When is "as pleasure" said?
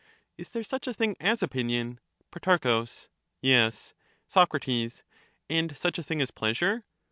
6.23-6.85